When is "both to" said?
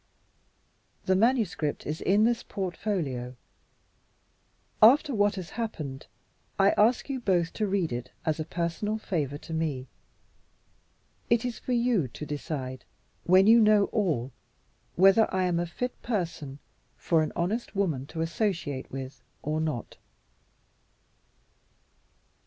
7.19-7.67